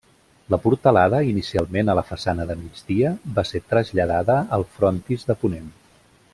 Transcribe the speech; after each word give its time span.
La 0.51 0.57
portalada, 0.61 1.19
inicialment 1.31 1.91
a 1.93 1.97
la 1.99 2.05
façana 2.07 2.47
de 2.53 2.57
migdia, 2.63 3.13
va 3.37 3.45
ser 3.51 3.63
traslladada 3.75 4.41
al 4.59 4.69
frontis 4.79 5.31
de 5.31 5.41
ponent. 5.45 5.73